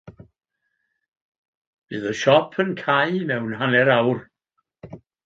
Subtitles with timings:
[1.91, 4.19] Bydd y siop yn cau mewn hanner awr.